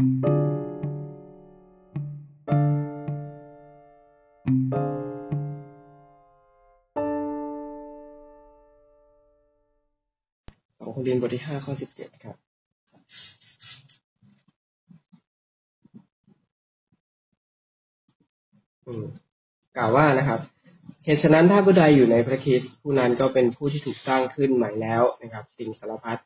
[0.00, 0.06] สอง
[10.94, 12.36] คนเรียนบทที่ห้าข้อสิบเจ็ดครับ
[19.76, 20.40] กล่าวว่านะครับ
[21.04, 26.18] เหตุฉะนั้นถ้าผู้ใดอยู่ในพระคริสต์ผู้นั้นก็เป็นผู้ที่ถูกสร้างขึ้นใหม่แล้วนะครับ สิ่งสารพัด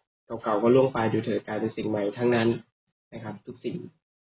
[0.42, 2.48] เก่าๆก็ล่วงไปดูเถิดกลายเป็นสิ่งใหม่ทั้งนั้น
[3.14, 3.76] นะครับ ทุกสิ่ง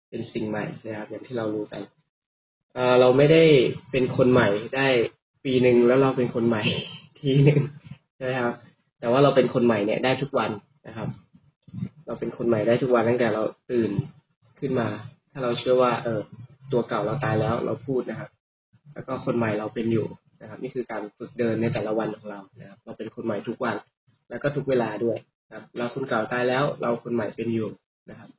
[0.09, 1.81] เป็นสิ่งใหม่นะครับอย่างที่เรารู้กัน
[2.73, 3.43] เอ่เราไม่ได้
[3.91, 4.87] เป็นคนใหม่ได้
[5.45, 6.63] ปีหนึ่งแล้วเราเป็นคนใหม่
[7.19, 7.59] ทีหนึ่ง
[8.15, 8.53] ใช่ไหมครับ
[8.99, 10.51] แต่ว่าเราเป็นคนใหม่เนี่ยได้ทุกวัน
[10.87, 11.07] นะครับ
[12.07, 13.91] เราเป็นคนใหม่ได้ทุกวันตั้งแต่เราตื่น
[14.59, 14.87] ขึ้นมา
[15.31, 16.21] ถ้าเราเชื่อว่า เออ
[16.71, 18.29] ตัวเก่าเราตายแล้วเราพูดนะครับ
[18.93, 20.07] แล้วก็คนใหม่เราเป็นอยู่
[20.41, 23.75] นะครับ นี่คือการฝึกเดินในแต่ละวันของเรานะครับ เราเป็นคนใหม่ทุกวัน
[24.29, 27.69] แล้วก็ทุกเวลาด้วยนะครับ เราคนเก่าตายแล้วเราคนใหม่เป็นอยู่
[28.09, 28.29] นะครับ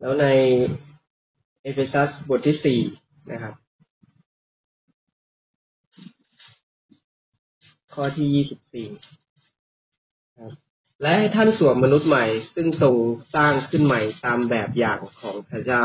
[0.00, 0.26] แล้วใน
[1.62, 2.80] เอเฟซัสบทที่สี่
[3.32, 3.54] นะครับ
[7.94, 8.86] ข้อที่ยี่สิบสี่
[11.02, 12.94] และให้ท่านสวมมนุษย์ใหม่ ซึ่งทรง
[13.34, 15.84] สร้างขึ้นใหม่ตามแบบอย่างของพระเจ้า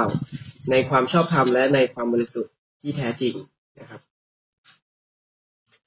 [0.71, 3.33] ในความชอบธรรมและในความบริสุทธิ์ที่แท้จริง
[3.79, 4.01] นะครับ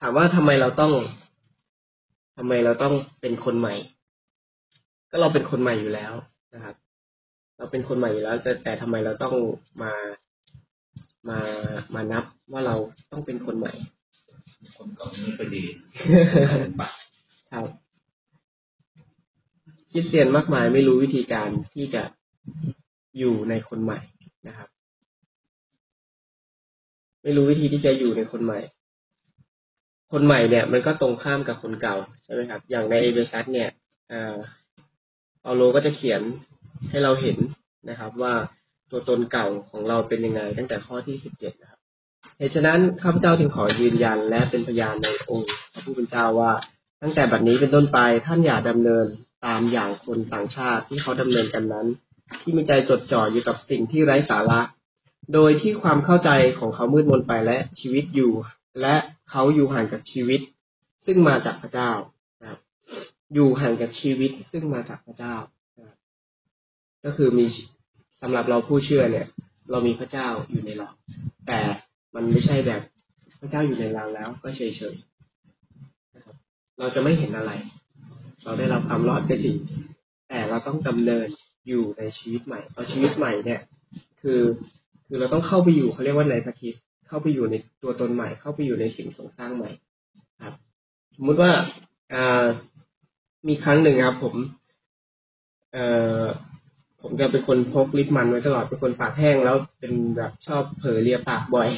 [0.01, 0.93] ถามว่าทำไมเราต้อง
[2.37, 3.75] ทำไมเราต้องเป็นคนใหม่
[5.17, 6.15] ก็เราเป็นคนใหม่อยู่แล้ว
[6.55, 6.75] นะครับ
[7.59, 9.35] เราเป็นคนใหม่อยู่แล้ว แต่แต่ทำไมเราต้อง
[9.83, 9.93] มา
[11.29, 11.39] มา
[11.95, 12.77] มานับว่าเรา
[13.13, 13.73] ต้องเป็นคนใหม่
[14.77, 15.65] คนเก่าไม่ค่อยดี
[16.81, 16.89] ปะ
[17.53, 17.67] ครับ
[19.91, 22.03] คริสเตียนมากมายไม่รู้วิธีการที่จะ
[23.19, 24.01] อยู่ในคนใหม่
[24.49, 24.69] นะครับ
[27.23, 28.61] ไม่รู้วิธีที่จะอยู่ในคนใหม่
[30.13, 33.71] คนใหม่เนี่ย มันก็ตรงข้ามกับคนเก่าใช่ไหมครับ อย่างในเอเวซัสเนี่ย
[34.13, 34.37] อ่า
[35.47, 36.23] เปาโลก็จะเขียน
[36.91, 37.39] ให้เราเห็น
[37.89, 38.35] นะครับ ว่า
[38.91, 41.81] ตัวตนเก่าของเราเป็นยังไง ตั้งแต่ข้อที่สิบเจ็ดนะครับ
[42.39, 46.53] เหตุฉะนั้นข้าพเจ้าจึงขอยืนยันและเป็นพยานในองค์พระผู้เป็นเจ้าว่า
[47.03, 49.07] ตั้งแต่บัดนี้เป็นต้นไปท่านอย่าดำเนิน
[49.47, 51.87] ตามอย่างคนต่างชาติที่เขาดำเนินกันนั้น
[52.41, 54.61] ที่มีใจจดจ่ออยู่กับสิ่งที่ไร้สาระ
[55.35, 58.33] โดยที่ความเข้าใจของเขามืดมนไปและชีวิตอยู่
[58.81, 58.97] และ
[59.31, 60.41] เขาอยู่ห่างกับชีวิต
[61.07, 61.91] ซึ่งมาจากพระเจ้า
[63.35, 65.35] อยู่ห่างกับชีวิตซึ่งมาจากพระเจ้า
[67.05, 67.47] ก็คือมี
[68.23, 69.27] สำหรับเราผู้เชื่อเนี่ย
[69.71, 70.89] เรามีพระเจ้าอยู่ในเรา
[71.47, 71.59] แต่
[72.15, 72.81] มันไม่ใช่แบบ
[73.41, 74.61] พระเจ้าอยู่ในเราแล้ว ก็เฉ
[74.93, 76.37] ยๆนะครับ
[76.79, 77.53] เราจะไม่เห็นอะไร
[78.45, 79.57] เราได้รับความรอดก็จริง
[80.29, 81.29] แต่เราต้องดำเนิน
[81.69, 83.61] อยู่ในชีวิตใหม่เพราะชีวิตใหม่เนี่ย
[84.21, 84.41] คือ
[85.07, 89.71] คือเราต้องเข้าไปอยู่เขาเรียกว่าในพระคริสต์เข้าไปอยู่ในตัวตนใหม่ เข้าไปอยู่ในสิ่งทรงสร้างใหม่
[90.45, 90.55] ครับ
[91.17, 91.51] สมมุติว่า
[92.13, 92.47] อ่า
[93.49, 94.35] มีครั้งหนึ่งครับผม
[95.73, 95.87] เอ่
[96.21, 96.25] อ
[97.03, 101.69] ผมจะเป็นคนพกลิปมันไว้ตลอดเป็นคนปากแห้งแล้วเป็นแบบชอบเผลอเลียปากบ่อย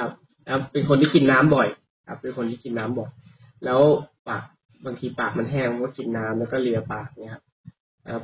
[0.00, 0.10] ครับ
[0.44, 1.68] แล้วเป็นคนที่กินน้ำบ่อย
[2.08, 3.10] ครับ เป็นคนที่กินน้ำบ่อย
[3.64, 3.80] แล้ว
[4.28, 4.42] ปาก
[4.84, 7.42] บางทีปากมันแห้งก็กินน้ำแล้วก็เลียปากเนี่ยครับ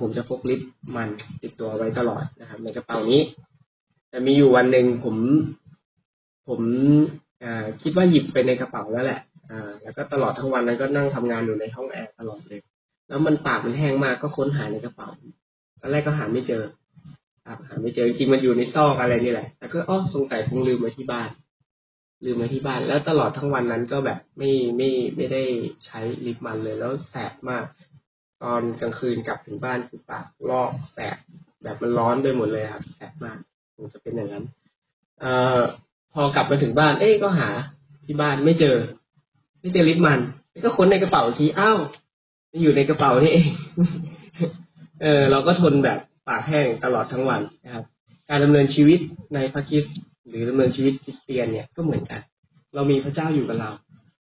[0.00, 0.61] ผมจะพกลิป
[0.97, 1.09] มัน
[1.43, 3.22] ติดตัวไว้ตลอดนะครับ ในกระเป๋านี้
[4.11, 5.16] แต่มีอยู่วันหนึ่งผม
[6.49, 6.61] ผม
[7.82, 12.61] คิดว่าหยิบไปในกระเป๋าแล้วแหละอ่าแล้วก็ตลอดทั้งวันนั้นก็นั่งทำงานอยู่ในห้องแอร์ตลอดเลย
[13.09, 15.09] แล้วมันปากมันแห้งมากก็ค้นหาในกระเป๋า
[15.81, 16.62] ตอนแรกก็หาไม่เจอ
[17.47, 21.28] ครับหาไม่เจอจริงมันอยู่ในซอกอะไรนี่แหละแต่ก็อ๋อสงสัยคงลืมไว้ที่บ้าน
[22.25, 25.43] ลืมไว้ที่บ้าน แล้วตลอดทั้งวันนั้นก็แบบไม่ไม่ไม่ได้
[25.84, 27.64] ใช้ลิปมันเลยแล้วแสบมาก
[28.43, 31.16] ตอนกลางคืนกลับถึงบ้านคือปากลอกแสบ
[31.62, 33.38] แบบมันร้อนไปหมดเลยครับ แสบมาก
[33.75, 34.44] คงจะเป็นอย่างนั้น
[35.20, 35.60] เอ่อ
[36.12, 37.48] พอกลับมาถึงบ้าน เอ๊ก็หา
[38.04, 38.76] ที่บ้านไม่เจอ
[39.60, 40.20] ไม่เจอลิปมัน
[40.64, 41.78] ก็ค้นในกระเป๋าทีอ้าว
[42.62, 43.48] อยู่ในกระเป๋านี่เอง
[45.03, 45.98] เออเราก็ทนแบบ
[46.28, 47.84] ปากแห้งตลอดทั้งวันนะครับ
[48.31, 49.00] การดำเนินชีวิต
[49.34, 49.97] ในพระคริสต์
[50.28, 52.20] หรือดำเนินชีวิตคริสเตียนเนี่ยก็เหมือนกัน
[52.75, 53.70] เรามีพระเจ้าอยู่กับเรา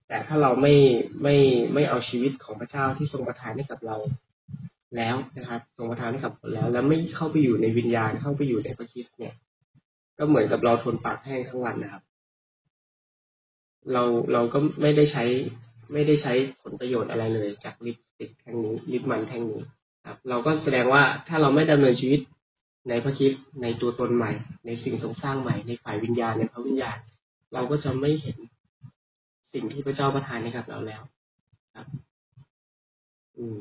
[0.08, 0.76] แต่ถ้าเราไม่
[1.24, 1.36] ไม่
[1.74, 3.98] ไม่เอาชีวิตของพระเจ้าที่ทรงประทานให้กับเรา
[4.96, 9.34] แล้วนะครับทรงประทานให้กับเราแล้ว แล้วไม่เข้าไปอยู่ในวิญญาณเข้าไปอยู่ในพระคริสต์เนี่ย
[10.20, 12.04] ก็เหมือนกับเราทนปากแห้งทั้งวันนะครับ
[13.92, 14.04] เรา
[14.34, 15.24] เราก็ไม่ได้ใช้
[15.94, 19.62] ไม่ได้ใช้ผลประโยชน์อะไรเลย จากลิปสติกแท่งนี้ลิปมันแท่งนี้
[20.08, 22.22] ครับ เราก็แสดงว่าถ้าเราไม่ดำเนินชีวิต
[22.90, 24.32] ในพระคริสต์ในตัวตนใหม่
[24.66, 26.98] ในสิ่งทรงสร้างใหม่ ในฝ่ายวิญญาณในพระวิญญาณ
[27.54, 28.38] เราก็จะไม่เห็น
[29.54, 31.02] สิ่งที่พระเจ้าประทานให้กับเราแล้ว
[31.76, 31.88] ครับ
[33.38, 33.58] อืม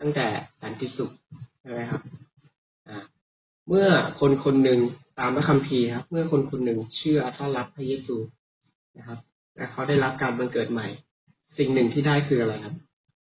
[0.00, 0.26] ตั้งแต่
[0.60, 1.10] สันติสุข
[1.60, 2.02] ใช่ไหมครับ
[2.88, 2.98] อ่า
[3.68, 3.86] เมื่อ
[4.20, 4.80] คนคนหนึ่ง
[5.18, 8.16] ตามพระคัมภีร์ครับ เมื่อคนคนหนึ่งเชื่อต้อนรับพระเยซู
[8.98, 9.18] นะครับ
[9.56, 10.88] และเขาได้รับการบังเกิดใหม่
[11.58, 12.74] สิ่งหนึ่งที่ได้คืออะไรครับ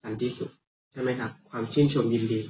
[0.04, 0.50] สันติสุข
[0.92, 2.40] ใช่ไหมครับ ความชื่นชมยินดี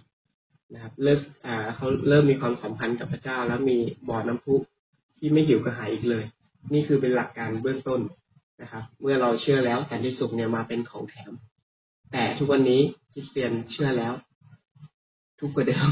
[0.72, 3.78] นะครับ เลิกอ่าเขาเริ่มมีความสัมพันธ์กับพระเจ้า แล้วมี
[4.08, 4.54] บ่อน้ำพุ
[5.18, 6.24] ที่ไม่หิวกระหายอีกเลย
[6.72, 8.00] นี่คือเป็นหลักการเบื้องต้น
[8.62, 11.32] นะครับ เมื่อเราเชื่อแล้วสันติสุขเนี่ยมาเป็นของแถม
[12.12, 12.80] แต่ทุกวันนี้
[13.12, 14.12] คริสเตียนเชื่อแล้ว
[15.40, 15.88] ทุกกว่าเดิม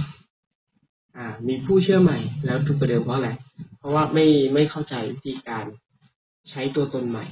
[1.17, 3.31] อ่า มีผู้เชื่อใหม่แล้วทุกกว่าเดิมเพราะอะไร
[3.79, 5.65] เพราะว่าไม่ไม่เข้าใจวิธีการ
[6.51, 7.25] ใช้ตัวตนใหม่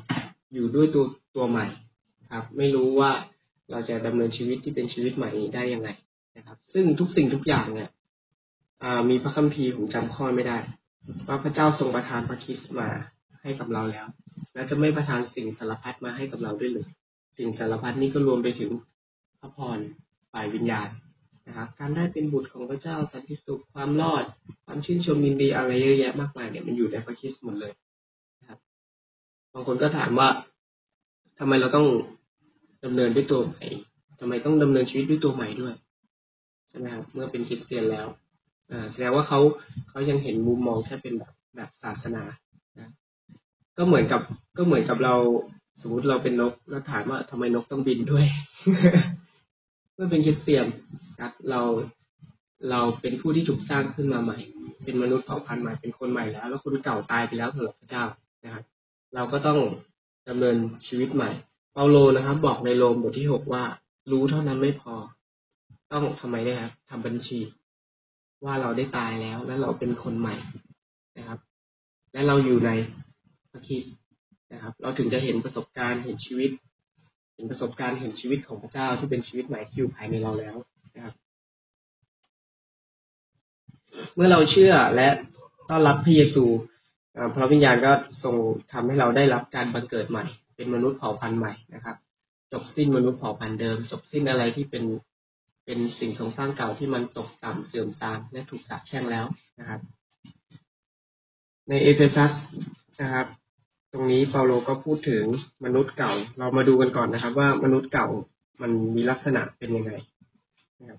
[0.55, 1.05] อยู่ด้วยตัว
[1.37, 1.67] ตัวใหม่
[2.31, 3.11] ครับ ไม่รู้ว่า
[3.71, 5.89] เราจะดำเนินชีวิตที่เป็นชีวิตใหม่ได้ยังไง
[6.37, 7.91] นะครับ ซึ่งทุกสิ่งทุกอย่างเนี่ย
[9.11, 10.59] มีพระคัมภีร์ผมจำข้อไม่ได้
[11.29, 12.89] ว่าพระเจ้าทรงประทานพระคิดมา
[13.43, 14.07] ให้กับเราแล้ว
[14.55, 16.89] และจะไม่ประทานสิ่งสารพัดมาให้กับเราด้วยเลย
[17.39, 18.71] สิ่งสารพัดนี้ก็รวมไปถึง
[19.41, 19.79] พระพร
[20.33, 20.89] ฝ่ายวิญญาณ
[21.47, 24.25] นะครับการได้เป็นบุตรของพระเจ้าสันติสุขความรอด
[24.65, 27.73] ความชื่นชมยินดีอะไรเยอะแยะมากมายเนี่ยมันอยู่ในพระคิดหมดเลย
[28.41, 28.59] นะครับ
[29.53, 30.29] บางคนก็ถามว่า
[31.39, 31.87] ทำไมเราต้อง
[32.85, 33.65] ดำเนินด้วยตัวใหม่
[34.21, 35.75] ทำไมต้องดำเนินชีวิตด้วยตัวใหม่ด้วย
[36.69, 38.07] ใช่ไหมครับเมื่อเป็นคริสเตียนแล้ว
[38.93, 39.41] แสดงว่าเขา
[39.91, 42.25] เขายังเห็นมุมมองแค่เป็นแบบแบบศาสนา
[42.79, 42.91] นะ
[43.79, 44.21] ก็เหมือนกับ
[44.59, 45.15] ก็เหมือนกับเรา
[45.83, 48.25] สมมติเราเป็นนกแล้วถามว่าทำไมนกต้องบินด้วย
[49.95, 50.67] เมื่อเป็นคริสเตียน
[51.21, 51.61] ครับเรา
[52.71, 54.39] เราเป็นผู้ที่ถูกสร้างขึ้นมาใหม่
[54.85, 58.05] เป็นมนุษย์เผ่าพันธุ์ใหม่เป็นคนใหม่แล้ว แล้วคนเก่าตายไปแล้วสำหรับพระเจ้า
[58.45, 58.65] นะครับ
[59.15, 59.59] เราก็ต้อง
[60.29, 60.57] ดำเนิน
[60.87, 61.31] ชีวิตใหม่
[61.79, 63.65] เปาโลนะครับ บอกในโรมบทที่หกว่า
[64.11, 64.95] รู้เท่านั้นไม่พอ
[65.93, 67.39] ต้องทำไมได้ครับทำบัญชี
[68.45, 70.37] ว่าเราได้ตายแล้วและเราเป็นคนใหม่
[71.19, 71.39] นะครับ
[72.13, 72.71] และเราอยู่ใน
[73.51, 73.83] พระคิด
[74.53, 76.51] นะครับ เราถึงจะเห็นประสบการณ์เห็นชีวิต
[77.35, 80.57] เห็นประสบการณ์เห็นชีวิตของพระเจ้าที่เป็นชีวิตใหม่ที่อยู่ภายในเราแล้ว
[80.95, 81.15] นะครับ
[84.15, 85.09] เมื่อเราเชื่อและ
[85.71, 86.45] ต้อนรับพระเยซู
[87.37, 88.35] พระวิญญาณก็ทรง
[88.73, 90.27] ทำให้เราได้รับการบังเกิดใหม่
[90.57, 91.97] เป็นมนุษย์เผ่าพันธุ์ใหม่นะครับ
[92.53, 94.85] จบสิ้นมนุษย์เผ่าพันธุ์เดิม จบสิ้นอะไรที่เป็น
[95.65, 99.27] เป็นสิ่งทรงสร้างเก่าที่มันตกต่ำเสื่อมทรามและถูกสาปแช่งแล้ว
[99.59, 99.81] นะครับ
[101.69, 102.33] ในเอเฟซัส
[103.01, 103.27] นะครับ
[103.93, 105.25] ตรงนี้เปาโลก็พูดถึง
[105.65, 108.09] มนุษย์เก่า เรามาดูกันก่อนนะครับ ว่ามนุษย์เก่า
[108.63, 109.93] มันมีลักษณะเป็นยังไง
[110.81, 110.99] นะครับ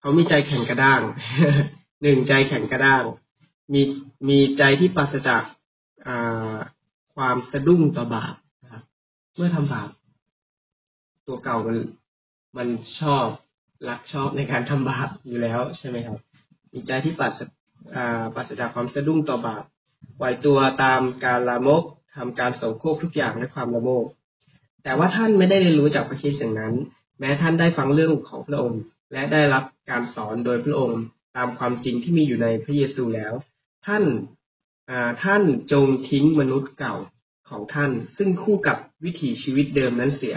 [0.00, 1.00] เขามีใจแข็งกระด้าง
[2.02, 3.04] หนึ่งใจแข็งกระด้าง
[3.72, 3.82] มี
[4.28, 5.42] มีใจที่ปราศจาก
[7.14, 8.82] ความสะดุ้งต่อบาปนะครับ
[9.34, 9.88] เมื่อทำบาป
[11.26, 11.78] ตัวเก่ามัน
[12.56, 12.68] มัน
[13.00, 13.26] ชอบ
[13.88, 16.18] รักชอบในการทำบาปอยู่แล้วใช่ไหมครับ
[16.72, 17.40] มีใจที่ปราศ
[18.34, 19.62] ปราศจากความสะดุ้งต่อบาป
[20.16, 21.82] ไหวตัวตามการละโมก
[22.16, 24.06] ทำการสงโคกทุกอย่างด้วยความละโมก
[24.84, 26.74] แต่ว่าท่านไม่ได้เรียนรู้จากพระคิดอย่างนั้น
[27.18, 28.82] แม้ท่านได้ฟังเรื่องของพระองค์
[29.12, 31.00] และได้รับการสอนโดยพระองค์
[31.36, 33.32] ตามความจริงที่มีอยู่ในพระเยซูแล้ว
[33.86, 34.02] ท่าน
[35.22, 35.42] ท่าน
[35.72, 36.94] จงทิ้งมนุษย์เก่า
[37.48, 40.36] ของท่าน ซึ่งคู่กับวิถีชีวิตเดิมนั้นเสีย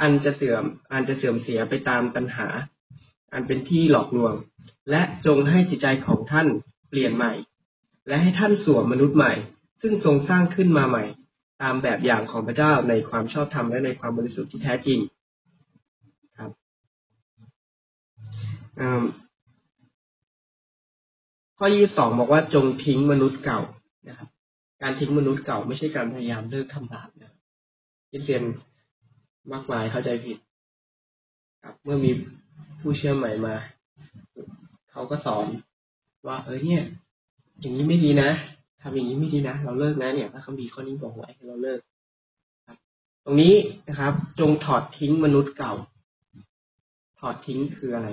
[0.00, 2.48] อันจะเสื่อมอันจะเสื่อมเสียไปตามตัณหา
[3.32, 4.34] อันเป็นที่หลอกลวง
[4.90, 6.48] และจงให้จิตใจของท่าน
[6.88, 7.32] เปลี่ยนใหม่
[8.08, 9.32] และให้ท่านสวมมนุษย์ใหม่
[9.82, 11.04] ซึ่งทรงสร้างขึ้นมาใหม่
[11.62, 14.98] ตามแบบอย่างของพระเจ้าในความชอบธรรมและในความบริสุทธิ์ที่แท้จริง
[16.38, 16.50] ครับ
[21.58, 23.60] ข้อยี่สองบอกว่าจงทิ้งมนุษย์เก่า
[24.08, 24.28] นะครับ
[24.82, 27.32] การทิ้งมนุษย์เก่าไม่ใช่การพยายามเลิกทำบาปนะ
[28.10, 28.42] คิดเรียน
[29.52, 30.38] มากมายเข้าใจผิด
[31.62, 32.10] ครับเมื่อมี
[32.80, 33.54] ผู้เชื่อใหม่มา
[34.90, 35.46] เขาก็สอน
[36.26, 36.82] ว่า เออเนี่ย
[37.60, 38.30] อย่างนี้ไม่ดีนะ
[38.80, 41.80] ทำอย่างนี้ไม่ดีนะ เราเลิกนะเนี่ยพระคัมภีร์ข้อนี้บอกไว้ให้เราเลิก
[42.66, 42.76] ครับ
[43.24, 43.54] ตรงนี้
[43.88, 45.74] นะครับ จงถอดทิ้งมนุษย์เก่า
[47.18, 48.08] ถอดทิ้งคืออะไร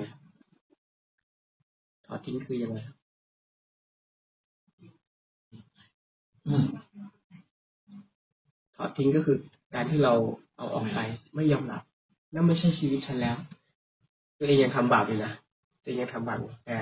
[2.06, 2.99] ถอดทิ้งคือยังไงครับ
[8.80, 9.36] ถอดทิ้งก็คือ
[9.74, 10.14] การที่เรา
[10.56, 10.98] เอาออกไป
[11.34, 11.82] ไม่ยอมรับ
[12.34, 13.36] นั่นไม่ใช่ชีวิตฉันแล้ว
[14.38, 15.32] ตัวเองยังทำบาปอยู่นะ
[15.82, 16.78] ตัวเองยังทำบาปแต่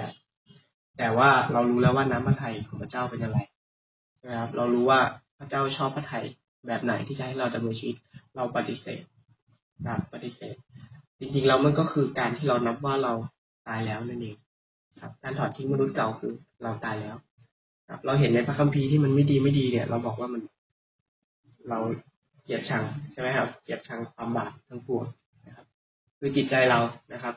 [0.99, 3.39] แต่ว่าเรารู้แล้วว่าน้ำพระทัยของพระเจ้าเป็นอะไร
[4.19, 5.01] ใช่ครับเรารู้ว่า
[5.39, 6.25] พระเจ้าชอบพระทัย
[6.67, 7.97] แบบไหนที่จะให้เราดำเนินชีวิต
[8.37, 9.03] เราปฏิเสธ
[9.87, 10.55] ครับปฏิเสธ
[11.21, 13.13] จริงๆเรามันก็คือการที่เรานับว่าเรา
[13.69, 14.37] ตายแล้วนั่นเอง
[15.01, 17.17] ครับ การถอดทิ้งมนุษย์เก่าคือเราตายแล้ว
[17.89, 20.43] ครับ เราเห็นในพระคัมภีร์ที่มันไม่ดีไม่ดีเนี่ย เราบอกว่ามัน
[21.71, 21.79] เรา
[22.43, 25.05] เกลียดชังใช่ไหมครับ เกลียดชังความบาปทั้งปวง
[25.47, 25.67] นะครับ
[26.19, 26.81] คือจิตใจเรา
[27.13, 27.35] นะครับ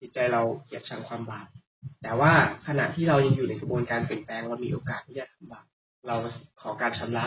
[0.00, 1.46] จิตใจเราเกลียดชังความบาป
[2.02, 2.32] แต่ว่า
[2.66, 5.66] ขณะที่เรายังอยู่ในกระบวนการเปลี่ยนแปลงเรามีโอกาสที่จะทำบาป
[6.06, 6.16] เรา
[6.60, 7.26] ขอการชำระ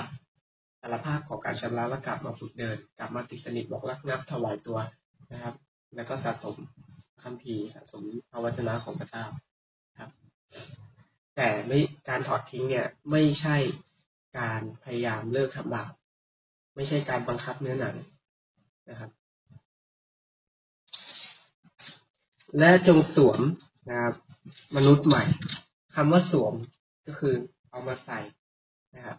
[0.81, 4.77] สารภาพขอการชำระแล้วกลับมาฝึกเดิน กลับมาติดสนิทบอกรักนับถวายตัว
[5.33, 5.55] นะครับ
[5.95, 6.55] แล้วก็สะสม
[7.23, 9.25] คัมภีร์สะสมพระวจนะของพระเจ้า
[9.99, 10.11] ครับ
[11.35, 11.79] แต่ไม่
[12.09, 13.57] การถอดทิ้งเนี่ย ไม่ใช่
[14.39, 15.91] การพยายามเลิกทำบาป
[16.79, 17.95] ไม่ใช่การบังคับเนื้อหนัง
[18.89, 19.09] นะครับ
[22.57, 23.39] และจงสวม
[23.89, 24.13] นะครับ
[24.75, 25.23] มนุษย์ใหม่
[25.95, 26.53] คำว่าสวม
[27.07, 27.33] ก็คือ
[27.69, 28.19] เอามาใส่
[28.95, 29.17] นะครับ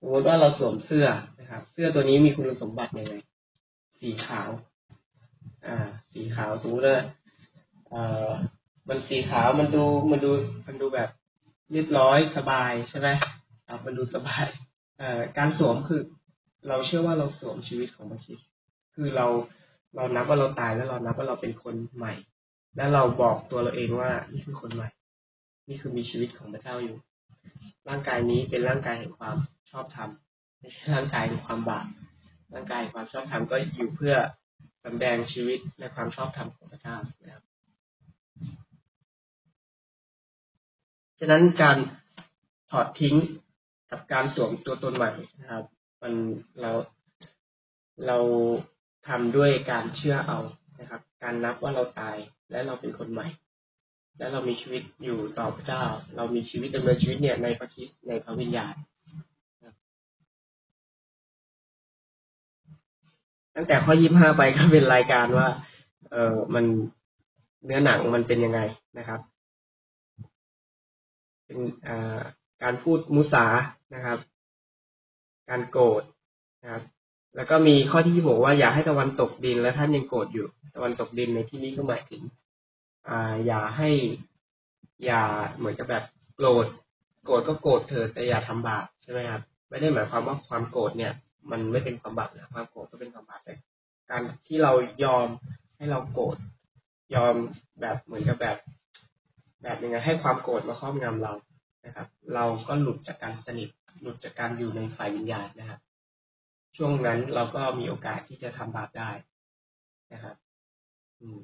[0.00, 1.06] สมมติว่าเราสวมเสื้อ
[1.40, 3.14] นะครับ เสื้อตัวนี้มีคุณสมบัติยังไง
[3.98, 4.50] สีขาว
[5.66, 6.98] อ่า สีขาวสมมติว่า
[7.90, 8.30] เอ่อ
[8.88, 10.30] มันสีขาวมันดูมันดู
[10.66, 11.10] มันดูแบบ
[11.72, 13.08] เรียบร้อยสบายใช่ไหม
[13.68, 14.46] ครับมันดูสบาย
[14.98, 16.02] เอ่อการสวมคือ
[16.66, 18.48] เราเชื่อว่าเราสวมชีวิตของพระคริสต์
[18.94, 19.26] คือเรา
[19.96, 22.14] เรานับว่าเราตายแล้วเรานับว่าเราเป็นคนใหม่
[22.76, 24.88] แล้วเราบอกตัวเราเองว่านี่คือคนใหม่
[25.68, 26.96] นี่คือมีชีวิตของพระเจ้าอยู่
[27.88, 29.36] ร่างกายนี้เป็นร่างกายแห่งความ
[29.70, 30.10] ชอบธรรม
[30.60, 31.86] ไม่ใช่ร่างกายแห่งความบาป
[32.54, 34.14] ร่างกายแห่งความชอบธรรมก็อยู่เพื่อ
[34.84, 37.44] สำแดงชีวิตในความชอบธรรมของพระเจ้านะครับ
[41.20, 41.78] ฉะนั้นการ
[42.70, 43.16] ถอดทิ้ง
[43.90, 45.10] กับการสวมตัวตนใหม่
[45.40, 45.64] นะครับ
[46.02, 46.14] มัน
[46.60, 46.70] เรา
[48.06, 48.18] เรา
[49.08, 50.38] ทำด้วยการเชื่อเอา
[50.80, 52.16] นะครับ การนับว่าเราตาย
[52.50, 53.26] และเราเป็นคนใหม่
[54.18, 55.84] และเรามีชีวิตอยู่ต่อพระเจ้า
[56.16, 58.74] เรามีชีวิตดำเนินชีวิตเนี่ยในพระคริสต์ในพระวิญญาณ
[63.56, 65.48] ตั้งแต่ข้อยี่ห้าไปก็เป็นรายการว่า
[66.10, 66.64] เออมัน
[67.64, 68.60] เนื้อหนังมันเป็นยังไง
[68.98, 69.20] นะครับ
[71.46, 71.58] เป็น
[72.62, 73.46] การพูดมุสา
[73.94, 74.18] นะครับ
[75.48, 76.02] การโกรธ
[76.62, 76.82] นะครับ
[77.36, 82.22] แล้วก็มีข้อที่บอกว่าอย่าให้ตะวันตกดิน และท่านยังโกรธอยู่ ตะวันตกดินในที่นี้ก็หมายถึง
[83.08, 83.90] อ่าอย่าให้
[85.04, 85.22] อย่า
[85.56, 86.04] เหมือนกับแบบ
[86.36, 86.66] โกรธ
[87.24, 91.12] โกรธก็โกรธเถอะแต่อย่าทำบาปใช่ไหมครับไม่ได้หมายความว่าความโกรธเนี่ย
[91.50, 93.54] มันไม่เป็นความบาปนะความโกรธก็เป็นความบาปแต่
[94.10, 94.72] การที่เรา
[95.04, 95.26] ยอม
[95.76, 96.36] ให้เราโกรธ
[97.14, 97.34] ยอม
[97.80, 98.56] แบบเหมือนกับแบบ
[99.62, 101.32] แบบยังไงให้ความโกรธมาครอบงำเรา
[101.86, 103.68] นะครับ เราก็หลุดจากการสนิท
[104.00, 105.80] หลุดจากการอยู่ในฝ่ายวิญญาณนะครับ
[106.76, 109.10] ช่วงนั้นเราก็มีโอกาสที่จะทำบาปได้
[110.12, 110.36] นะครับ
[111.20, 111.40] อืม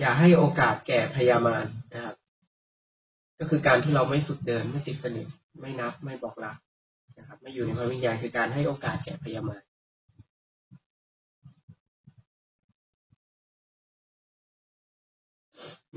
[0.00, 1.64] อย่าให้โอกาสแก่พยามาร
[1.94, 2.16] นะครับ
[3.38, 5.26] ก็คือการที่เราไม่ฝึกเดินไม่ติดสนิท
[5.60, 6.56] ไม่นับไม่บอกรัก
[7.18, 9.62] นะครับ ไม่อยู่ในพระวิญญาณคือการให้โอกาสแก่พยามาร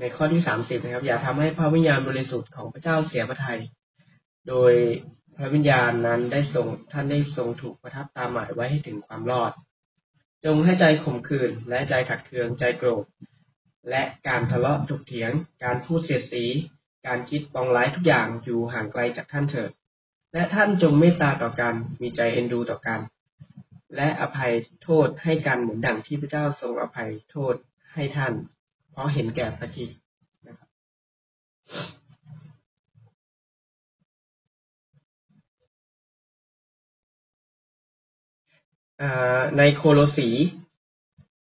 [0.00, 3.60] ในข้อที่สามสิบนะครับ อย่าทำให้พระวิญญาณบริสุทธิ์ของพระเจ้าเสียพระทยัย
[4.48, 4.72] โดย
[5.36, 9.52] พระวิญญาณนั้นได้ทรงท่านได้ทรงถูกประทับตามหมายไว้ให้ถึงความรอด
[10.44, 13.04] จงให้ใจข่มขืนและใจขัดเคืองใจโกรธ
[13.90, 15.32] และการทะเลาะถกเถียง
[15.64, 16.44] การพูดเสียดสี
[17.06, 19.70] การคิดปองร้ายทุกอย่างอยู่ห่างไกลจากท่านเถิด
[20.32, 23.00] และท่านจงเมตตาต่อกัน มีใจเอ็นดูต่อกัน
[23.96, 27.54] และอภัยโทษให้กันเหมือนดังที่พระเจ้าทรงอภัยโทษ
[27.94, 28.32] ให้ท่าน
[28.96, 30.00] เพราะเห็นแก่พระคริสต์
[30.48, 30.68] นะครับ
[39.58, 40.28] ในโคโลสี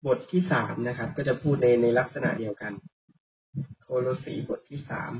[0.06, 2.72] บทที่สามนะครับ ก็จะพูดในในลักษณะเดียวกัน
[3.82, 5.12] โคโลสีบทที่สาม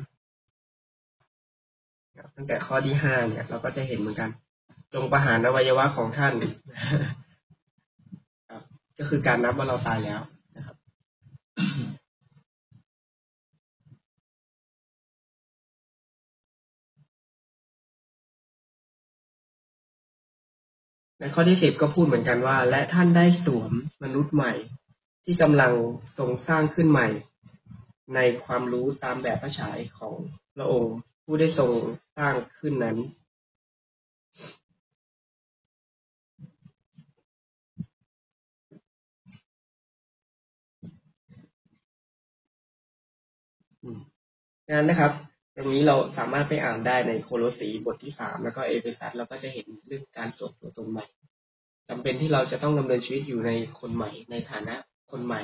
[2.36, 4.30] ตั้งแต่ข้อที่ห้าเนี่ย เราก็จะเห็นเหมือนกัน
[4.92, 6.34] จงประหารอวัยวะของท่าน
[8.98, 10.22] ก็คือการนับว่าเราตายแล้ว
[21.22, 23.72] นะครับในข้อที่สิบก็พูดเหมือนกันว่า และท่านได้สวม
[24.04, 24.52] มนุษย์ใหม่
[25.24, 25.72] ที่กำลัง
[26.18, 27.08] ทรงสร้างขึ้นใหม่
[28.14, 30.14] ในความรู้ตามแบบพระฉายของ
[30.54, 31.70] พระองค์ ผู้ได้ทรง
[32.18, 32.98] สร้างขึ้นนั้น
[44.76, 45.12] นั้นนะครับ
[45.56, 51.06] ตรงนี้เราสามารถไปอ่านได้ในโคโลสีบทที่สามแล้วก็เอเฟซัสเราก็จะเห็นเรื่องการสวมตัวตนใหม่
[51.88, 54.74] จำเป็นที่เราจะต้องดำเนินชีวิตอยู่ในคนใหม่ ในฐานะ
[55.10, 55.40] คนใหม่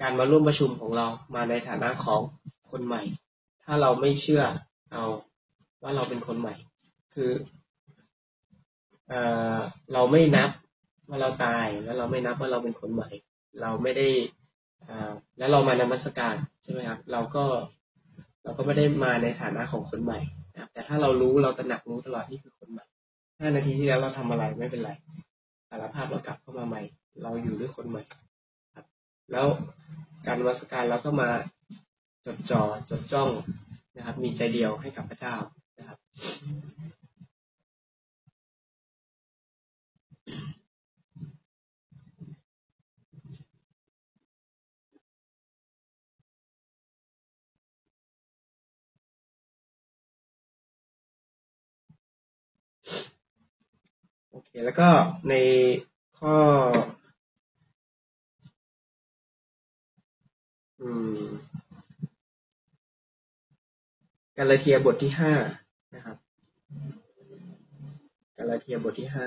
[0.00, 2.20] การมาร่วมประชุมของเรามาในฐานะของ
[2.70, 3.02] คนใหม่
[3.64, 4.42] ถ้าเราไม่เชื่อ
[4.92, 5.04] เอา
[5.82, 6.54] ว่าเราเป็นคนใหม่
[7.14, 7.30] คือ
[9.08, 9.14] เอ
[9.92, 10.50] เราไม่นับ
[11.08, 13.10] ว่าเราตายแล้วเราไม่นับว่าเราเป็นคนใหม่
[13.60, 14.08] เราไม่ได้
[14.88, 14.90] อ
[15.38, 17.44] แล้วเรามานมัสการใช่ไหมครับ เราก็
[18.48, 20.18] เราก็ไม่ได้มาในฐานะของคนใหม่
[20.54, 22.84] นะแต่ถ้าเรารู้เราตระหนักรู้ตลอดนี่คือคนใหม่
[23.40, 24.90] ห้านาทีที่แล้วเราทำอะไรไม่เป็นไร
[25.70, 26.82] สารภาพเรากลับเข้ามาใหม่
[27.22, 28.02] เราอยู่ด้วยคนใหม่
[28.74, 28.84] ครับ
[29.32, 29.46] แล้ว
[30.26, 31.30] การวัสการเราก็มา
[32.26, 33.30] จดจ่อจดจ้อง
[33.96, 35.36] นะครับ มีใจเดียวให้กับพระเจ้า
[35.78, 35.98] นะครับ
[54.38, 54.88] โอเค แล้วก็
[55.28, 55.34] ใน
[56.18, 56.36] ข้อ
[60.80, 61.28] อืม
[64.36, 65.32] กาลาเทียบทที่ห้า
[65.94, 66.16] นะครับ
[68.36, 69.26] กาลาเทียบทที่ห้า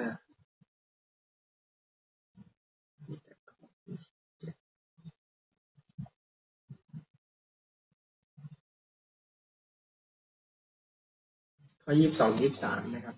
[11.83, 13.15] ข้อยี่สิบสองยี่สิบสามนะครับ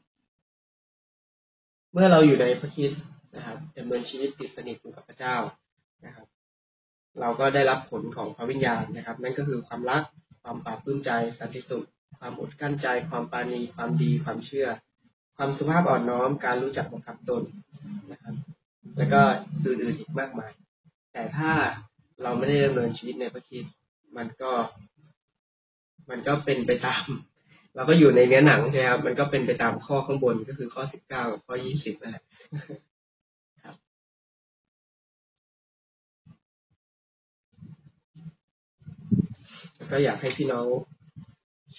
[1.93, 3.03] เมื่อเราอยู่ในพระคริสต์
[3.35, 5.35] นะครับดำเนินชีวิตติดสนิทอยู่กับพระเจ้า
[6.05, 6.27] นะครับ
[7.19, 10.03] เราก็ได้รับผลของพระวิญญาณนะครับ นั่นก็คือความรัก
[10.43, 11.87] ความปราบปลื้มใจ สันติสุข
[12.19, 14.67] ความอดกลั้นใจ ความปาณี ความดี ความเชื่อ
[15.37, 17.43] ความสุภาพอ่อนน้อม การรู้จักบังคับตน
[18.11, 18.35] นะครับ
[18.97, 19.21] แล้วก็
[19.65, 20.51] อื่นๆอีกมากมาย
[21.13, 21.51] แต่ถ้า
[22.23, 23.75] เราไม่ได้ดำเนินชีวิตในพระคริสต์
[24.17, 24.51] มันก็
[26.09, 27.05] มันก็เป็นไปตาม
[27.75, 32.23] เราก็อยู่ในเนื้อหนังใช่ไหมครับ มันก็เป็นไปตามข้อข้างบนก็คือข้อสิบเก้ากับข้อยี่สิบนั่นแหละ
[33.63, 33.75] ครับ
[39.75, 40.67] แล้วก็อยากให้พี่น้อง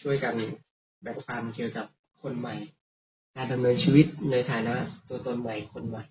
[0.01, 0.35] ช่วยกัน
[1.03, 1.87] แบ่งปันเกี่ยวกับ
[2.23, 2.55] คนใหม่
[3.37, 4.75] การดำเนินชีวิตในฐานะ
[5.09, 6.05] ตัวตนใหม่คนใหม่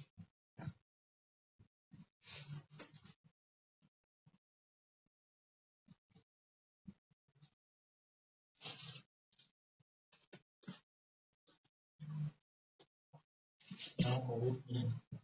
[14.04, 14.78] น้องโอ้ยมี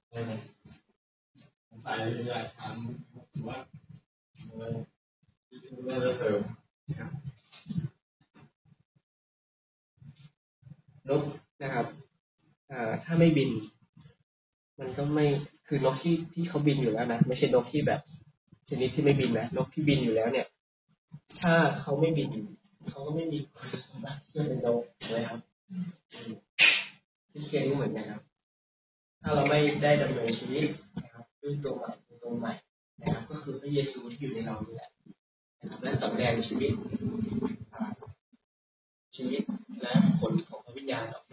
[0.07, 0.31] อะไรไหม
[1.67, 2.75] ผมไปเรื่อยๆถาม
[3.47, 3.57] ว่า
[4.49, 4.73] เออ
[5.83, 6.41] เรื่องเสริม
[11.09, 11.23] นก
[11.61, 11.85] นะครับ
[12.71, 13.49] อถ้าไม่บิน
[14.79, 15.25] มันก็ไม่
[15.67, 18.01] คือนกที่ที่เขาบินอยู่แล้วนะไม่ใช่นกที่แบบ
[18.69, 20.47] ชนิดที่ไม่บินนะนกที่บินอยู่แล้วเนี่ย
[21.41, 22.29] ถ้าเขาไม่บิน
[22.89, 24.83] เขาก็ไม่มีคุณสมบัติที่จะเป็นนก
[25.15, 25.39] นะครับ
[27.31, 28.21] ที่เคนก็เหมือนกันครับ
[29.21, 30.65] ถ้าเราไม่ได้ดำเนินชีวิต
[31.03, 31.89] นะครับด้วยตัวใหม่
[32.23, 32.53] ตัวใหม่
[33.01, 34.89] นะครับ ก็คือพระเยซูที่อยู่ในเรานี่แหละ
[35.59, 36.71] นะครับและสำแดงชีวิต
[39.15, 39.41] ชีวิต
[39.81, 41.25] และผลของพระวิญญาณออก